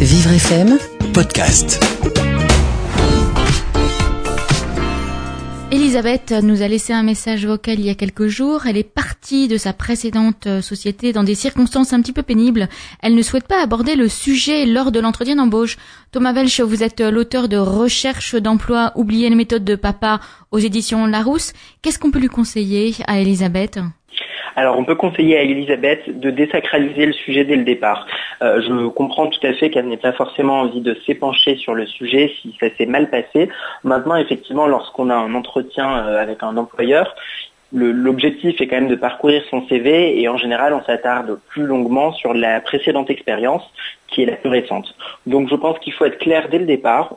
[0.00, 0.78] Vivre FM
[1.14, 1.82] Podcast.
[5.72, 8.66] Elisabeth nous a laissé un message vocal il y a quelques jours.
[8.66, 12.68] Elle est partie de sa précédente euh, société dans des circonstances un petit peu pénibles.
[13.02, 15.78] Elle ne souhaite pas aborder le sujet lors de l'entretien d'embauche.
[16.12, 20.20] Thomas Welch, vous êtes euh, l'auteur de Recherche d'emploi, oublier les méthodes de papa
[20.50, 21.54] aux éditions Larousse.
[21.80, 23.80] Qu'est-ce qu'on peut lui conseiller à Elisabeth?
[24.56, 28.06] Alors on peut conseiller à Elisabeth de désacraliser le sujet dès le départ.
[28.42, 31.86] Euh, je comprends tout à fait qu'elle n'ait pas forcément envie de s'épancher sur le
[31.86, 33.48] sujet si ça s'est mal passé.
[33.84, 37.14] Maintenant, effectivement, lorsqu'on a un entretien euh, avec un employeur,
[37.72, 42.12] L'objectif est quand même de parcourir son CV et en général on s'attarde plus longuement
[42.12, 43.64] sur la précédente expérience
[44.06, 44.94] qui est la plus récente.
[45.26, 47.16] Donc je pense qu'il faut être clair dès le départ.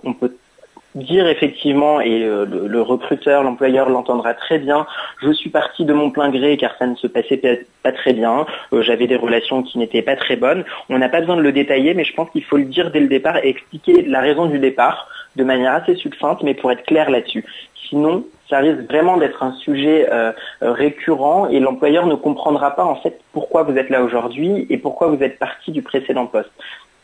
[0.96, 4.88] Dire effectivement, et euh, le, recruteur, l'employeur l'entendra très bien,
[5.22, 7.42] je suis parti de mon plein gré car ça ne se passait
[7.84, 10.64] pas, très bien, euh, j'avais des relations qui n'étaient pas très bonnes.
[10.90, 13.00] On n'a pas besoin de le détailler, mais je pense qu'il faut le dire dès
[13.00, 16.84] le départ et expliquer la raison du départ de manière assez succincte, mais pour être
[16.84, 17.46] clair là-dessus.
[17.88, 22.96] Sinon, ça risque vraiment d'être un sujet euh, récurrent et l'employeur ne comprendra pas en
[22.96, 26.52] fait pourquoi vous êtes là aujourd'hui et pourquoi vous êtes parti du précédent poste.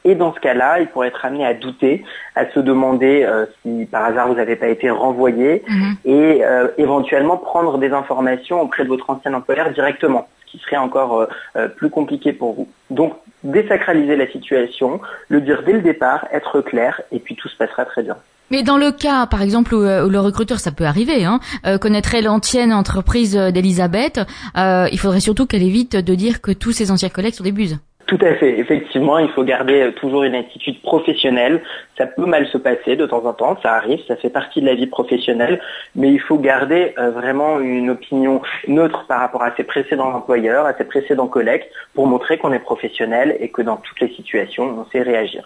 [0.06, 3.88] Et dans ce cas-là, il pourrait être amené à douter, à se demander euh, si
[3.88, 5.96] par hasard vous n'avez pas été renvoyé mhm.
[6.06, 10.78] et euh, éventuellement prendre des informations auprès de votre ancien employeur directement, ce qui serait
[10.78, 12.68] encore euh, plus compliqué pour vous.
[12.92, 17.58] Donc désacraliser la situation, le dire dès le départ, être clair, et puis tout se
[17.58, 18.16] passera très bien.
[18.52, 21.40] Mais dans le cas, par exemple, où, le recruteur, ça peut arriver, hein,
[21.82, 24.20] connaîtrait l'ancienne entreprise d'Elisabeth,
[24.56, 27.80] il faudrait surtout qu'elle évite de dire que tous ses anciens collègues sont des buses.
[28.08, 28.60] Tout à fait.
[28.60, 31.62] Effectivement, il faut garder euh, toujours une attitude professionnelle.
[31.98, 34.68] Ça peut mal se passer de temps en temps, ça arrive, ça fait partie de
[34.68, 35.60] la vie professionnelle,
[35.96, 40.66] mais il faut garder euh, vraiment une opinion neutre par rapport à ses précédents employeurs,
[40.66, 41.64] à ses précédents collègues,
[41.96, 45.44] pour montrer qu'on est professionnel et que dans toutes les situations, on sait réagir.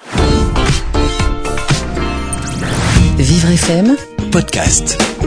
[3.18, 3.96] Vivre FM,
[4.32, 5.19] podcast.